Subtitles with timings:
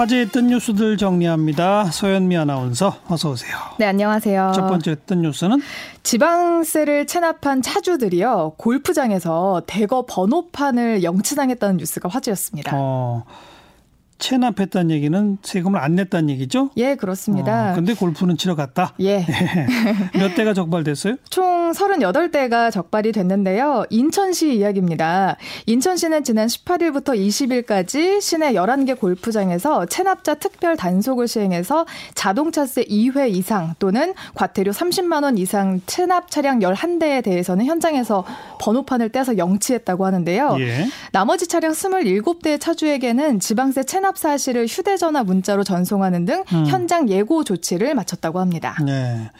[0.00, 1.90] 화제의 뜬 뉴스들 정리합니다.
[1.90, 3.54] 소연미 아나운서 어서 오세요.
[3.78, 4.52] 네, 안녕하세요.
[4.54, 5.60] 첫 번째 뜬 뉴스는
[6.02, 8.54] 지방세를 체납한 차주들이요.
[8.56, 12.72] 골프장에서 대거 번호판을 영치당했다는 뉴스가 화제였습니다.
[12.74, 13.24] 어,
[14.16, 16.70] 체납했다는 얘기는 세금을 안 냈다는 얘기죠?
[16.78, 17.72] 예, 그렇습니다.
[17.72, 18.94] 어, 근데 골프는 치러 갔다?
[19.00, 19.26] 예.
[20.18, 21.16] 몇 대가 적발됐어요?
[21.28, 23.84] 총 38대가 적발이 됐는데요.
[23.90, 25.36] 인천시 이야기입니다.
[25.66, 34.14] 인천시는 지난 18일부터 20일까지 시내 11개 골프장에서 체납자 특별 단속을 시행해서 자동차세 2회 이상 또는
[34.34, 38.24] 과태료 30만 원 이상 체납 차량 11대에 대해서는 현장에서
[38.60, 40.56] 번호판을 떼서 영치했다고 하는데요.
[40.60, 40.86] 예.
[41.12, 46.66] 나머지 차량 27대 차주에게는 지방세 체납 사실을 휴대전화 문자로 전송하는 등 음.
[46.66, 48.76] 현장 예고 조치를 마쳤다고 합니다.
[48.84, 49.30] 네.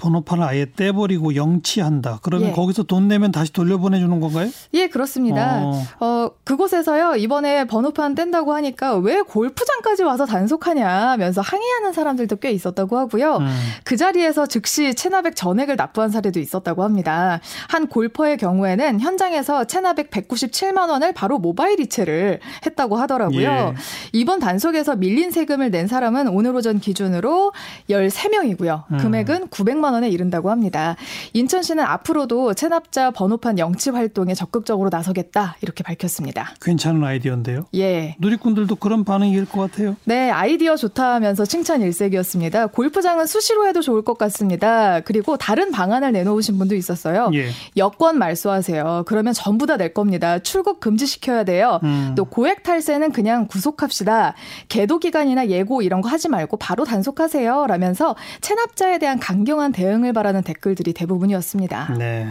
[0.00, 2.20] 번호판을 아예 떼버리고 영치한다.
[2.22, 2.52] 그러면 예.
[2.52, 4.48] 거기서 돈 내면 다시 돌려보내주는 건가요?
[4.72, 5.62] 예, 그렇습니다.
[5.62, 5.82] 어.
[6.00, 6.30] 어.
[6.44, 13.36] 그곳에서요, 이번에 번호판 뗀다고 하니까 왜 골프장까지 와서 단속하냐면서 항의하는 사람들도 꽤 있었다고 하고요.
[13.36, 13.46] 음.
[13.84, 17.40] 그 자리에서 즉시 체납액 전액을 납부한 사례도 있었다고 합니다.
[17.68, 23.40] 한 골퍼의 경우에는 현장에서 체납액 197만 원을 바로 모바일 이체를 했다고 하더라고요.
[23.40, 23.74] 예.
[24.12, 27.52] 이번 단속에서 밀린 세금을 낸 사람은 오늘 오전 기준으로
[27.90, 28.84] 13명이고요.
[28.92, 28.98] 음.
[28.98, 30.96] 금액은 900만 5만 원에 이른다고 합니다.
[31.32, 36.54] 인천시는 앞으로도 체납자 번호판 영치 활동에 적극적으로 나서겠다 이렇게 밝혔습니다.
[36.62, 37.66] 괜찮은 아이디어인데요.
[37.74, 38.16] 예.
[38.20, 39.96] 누리꾼들도 그런 반응일 것 같아요.
[40.04, 42.68] 네, 아이디어 좋다 하면서 칭찬 일색이었습니다.
[42.68, 45.00] 골프장은 수시로 해도 좋을 것 같습니다.
[45.00, 47.30] 그리고 다른 방안을 내놓으신 분도 있었어요.
[47.34, 47.48] 예.
[47.76, 49.04] 여권 말소하세요.
[49.06, 50.38] 그러면 전부 다 낼 겁니다.
[50.40, 51.80] 출국 금지시켜야 돼요.
[51.84, 52.12] 음.
[52.14, 54.34] 또 고액 탈세는 그냥 구속합시다.
[54.68, 57.66] 계도 기간이나 예고 이런 거 하지 말고 바로 단속하세요.
[57.66, 61.94] 라면서 체납자에 대한 강경한 대응을 바라는 댓글들이 대부분이었습니다.
[61.98, 62.26] 네.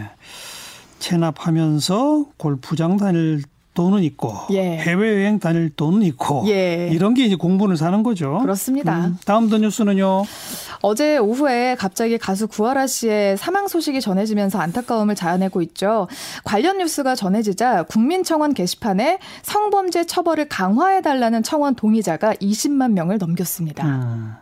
[1.00, 3.42] 체납하면서 골프장 다닐
[3.74, 4.78] 돈은 있고 예.
[4.78, 6.90] 해외여행 다닐 돈은 있고 예.
[6.92, 8.38] 이런 게 이제 공분을 사는 거죠.
[8.42, 9.08] 그렇습니다.
[9.08, 10.26] 음, 다음 더 뉴스는요.
[10.82, 16.08] 어제 오후에 갑자기 가수 구하라 씨의 사망 소식이 전해지면서 안타까움을 자아내고 있죠.
[16.44, 23.88] 관련 뉴스가 전해지자 국민청원 게시판에 성범죄 처벌을 강화해달라는 청원 동의자가 20만 명을 넘겼습니다.
[23.88, 24.34] 음.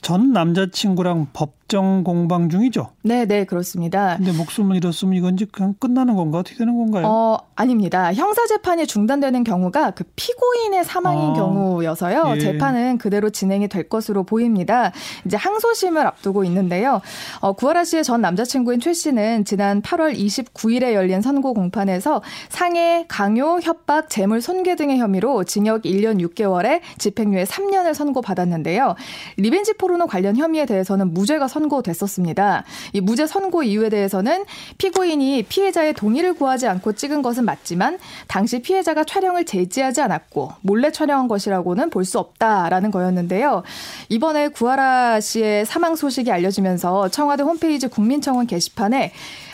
[0.00, 2.88] 전 남자친구랑 법 정 공방 중이죠?
[3.02, 4.16] 네, 네, 그렇습니다.
[4.16, 6.38] 근데 목숨을 잃었으면 이건 이제 그냥 끝나는 건가?
[6.38, 7.06] 어떻게 되는 건가요?
[7.06, 8.12] 어, 아닙니다.
[8.14, 12.32] 형사재판이 중단되는 경우가 그 피고인의 사망인 아, 경우여서요.
[12.36, 12.40] 예.
[12.40, 14.92] 재판은 그대로 진행이 될 것으로 보입니다.
[15.26, 17.02] 이제 항소심을 앞두고 있는데요.
[17.40, 23.60] 어, 구하라 씨의 전 남자친구인 최 씨는 지난 8월 29일에 열린 선고 공판에서 상해, 강요,
[23.62, 28.94] 협박, 재물 손괴 등의 혐의로 징역 1년 6개월에 집행유예 3년을 선고받았는데요.
[29.36, 32.64] 리벤지 포르노 관련 혐의에 대해서는 무죄가 선고됐었습니다.
[32.92, 34.44] 이 무죄 선고 이유에 대해서는
[34.76, 41.28] 피고인이 피해자의 동의를 구하지 않고 찍은 것은 맞지만 당시 피해자가 촬영을 제지하지 않았고 몰래 촬영한
[41.28, 43.62] 것이라고는 볼 수 없다라는 거였는데요.
[44.08, 49.12] 이번에 구하라 씨의 사망 소식이 알려지면서 청와대 홈페이지 국민청원 게시판에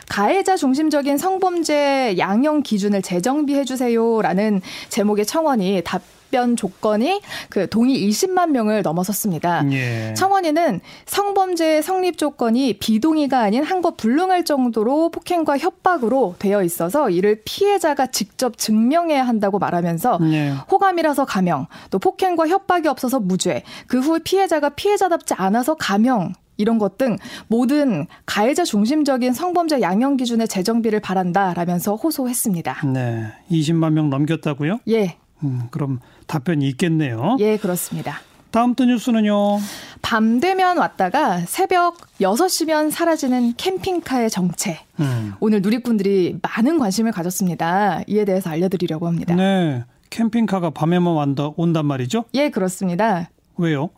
[0.08, 6.02] 가해자 중심적인 성범죄 양형 기준을 재정비해 주세요라는 제목의 청원이 답
[6.34, 9.70] 답변 조건이 그 동의 20만 명을 넘어섰습니다.
[9.70, 10.14] 예.
[10.14, 18.08] 청원인은 성범죄 성립 조건이 비동의가 아닌 한것 불능할 정도로 폭행과 협박으로 되어 있어서 이를 피해자가
[18.08, 20.50] 직접 증명해야 한다고 말하면서 예.
[20.70, 26.98] 호감이라서 가명, 또 폭행과 협박이 없어서 무죄, 그 후 피해자가 피해자답지 않아서 가명 이런 것
[26.98, 27.16] 등
[27.48, 32.86] 모든 가해자 중심적인 성범죄 양형 기준의 재정비를 바란다라면서 호소했습니다.
[32.92, 33.32] 네.
[33.50, 34.78] 20만 명 넘겼다고요?
[34.90, 35.16] 예.
[35.42, 37.36] 음, 그럼 답변이 있겠네요.
[37.40, 38.20] 예, 그렇습니다.
[38.50, 39.58] 다음 또 뉴스는요.
[40.00, 44.78] 밤 되면 왔다가 새벽 6시면 사라지는 캠핑카의 정체.
[45.00, 45.34] 음.
[45.40, 48.02] 오늘 누리꾼들이 많은 관심을 가졌습니다.
[48.06, 49.34] 이에 대해서 알려드리려고 합니다.
[49.34, 49.84] 네.
[50.10, 52.26] 캠핑카가 밤에만 온다, 온단 말이죠?
[52.34, 53.28] 예, 그렇습니다.
[53.56, 53.90] 왜요?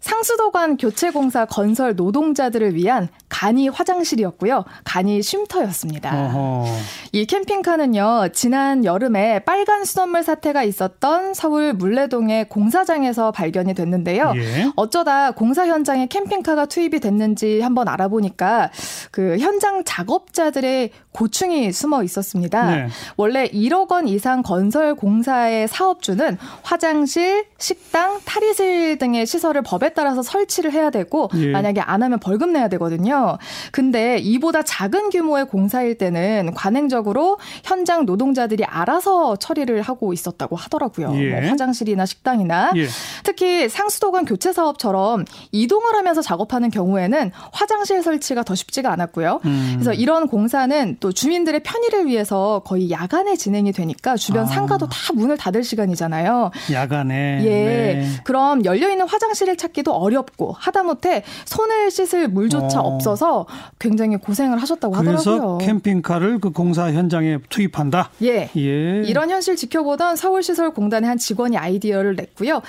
[0.00, 4.64] 상수도관 교체 공사 건설 노동자들을 위한 간이 화장실이었고요.
[4.84, 6.26] 간이 쉼터였습니다.
[6.26, 6.66] 어허.
[7.10, 14.34] 이 캠핑카는요, 지난 여름에 빨간 수돗물 사태가 있었던 서울 물레동의 공사장에서 발견이 됐는데요.
[14.36, 14.70] 예.
[14.76, 18.70] 어쩌다 공사 현장에 캠핑카가 투입이 됐는지 한번 알아보니까
[19.10, 22.74] 그 현장 작업자들의 고충이 숨어 있었습니다.
[22.74, 22.88] 네.
[23.16, 30.72] 원래 1억 원 이상 건설 공사의 사업주는 화장실, 식당, 탈의실 등의 시설을 법에 따라서 설치를
[30.72, 31.52] 해야 되고 예.
[31.52, 33.38] 만약에 안 하면 벌금 내야 되거든요.
[33.70, 41.12] 근데 이보다 작은 규모의 공사일 때는 관행적으로 현장 노동자들이 알아서 처리를 하고 있었다고 하더라고요.
[41.14, 41.30] 예.
[41.30, 42.72] 뭐 화장실이나 식당이나.
[42.74, 42.88] 예.
[43.22, 49.40] 특히 상수도관 교체 사업처럼 이동을 하면서 작업하는 경우에는 화장실 설치가 더 쉽지가 않았고요.
[49.44, 49.70] 음.
[49.74, 54.46] 그래서 이런 공사는 또 주민들의 편의를 위해서 거의 야간에 진행이 되니까 주변 아.
[54.46, 56.50] 상가도 다 문을 닫을 시간이잖아요.
[56.72, 57.44] 야간에.
[57.44, 57.50] 예.
[57.50, 58.08] 네.
[58.24, 62.86] 그럼 열려 있는 화장실을 찾기도 어렵고 하다못해 손을 씻을 물조차 어.
[62.86, 63.44] 없어서
[63.78, 65.22] 굉장히 고생을 하셨다고 하더라고요.
[65.22, 68.08] 그래서 캠핑카를 그 공사 현장에 투입한다.
[68.22, 68.48] 예.
[68.56, 69.02] 예.
[69.04, 72.62] 이런 현실 지켜보던 서울시설공단의 한 직원이 아이디어를 냈고요.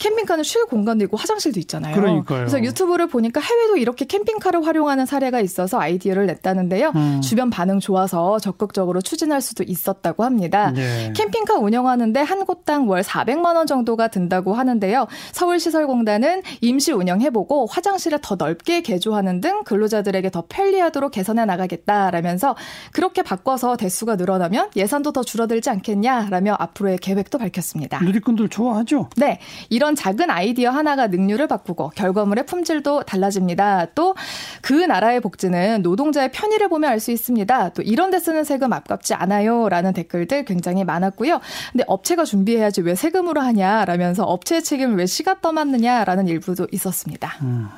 [0.00, 1.94] 캠핑카는 쉴 공간도 있고 화장실도 있잖아요.
[1.94, 2.40] 그러니까요.
[2.40, 6.92] 그래서 유튜브를 보니까 해외도 이렇게 캠핑카를 활용하는 사례가 있어서 아이디어를 냈다는데요.
[6.96, 7.20] 음.
[7.20, 10.72] 주변 반응 좋아서 적극적으로 추진할 수도 있었다고 합니다.
[10.72, 11.12] 네.
[11.14, 15.06] 캠핑카 운영하는데 한 곳당 월 400만 원 정도가 든다고 하는데요.
[15.32, 22.56] 서울시설공단은 임시 운영해보고 화장실을 더 넓게 개조하는 등 근로자들에게 더 편리하도록 개선해 나가겠다라면서
[22.92, 28.00] 그렇게 바꿔서 대수가 늘어나면 예산도 더 줄어들지 않겠냐라며 앞으로의 계획도 밝혔습니다.
[28.02, 29.10] 누리꾼들 좋아하죠?
[29.16, 29.40] 네.
[29.68, 33.86] 이런 이런 작은 아이디어 하나가 능률을 바꾸고 결과물의 품질도 달라집니다.
[33.94, 34.14] 또
[34.62, 37.70] 그 나라의 복지는 노동자의 편의를 보면 알 수 있습니다.
[37.70, 39.68] 또 이런 데 쓰는 세금 아깝지 않아요.
[39.70, 41.40] 라는 댓글들 굉장히 많았고요.
[41.72, 47.32] 근데 업체가 준비해야지 왜 세금으로 하냐 라면서 업체의 책임을 왜 시가 떠맡느냐라는 일부도 있었습니다.
[47.40, 47.68] 음,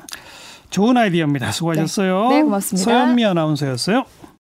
[0.70, 1.53] 좋은 아이디어입니다.
[1.53, 2.29] 수고하셨어요.
[2.31, 2.91] 네, 네 고맙습니다.
[2.91, 4.05] 서현미 아나운서였어요.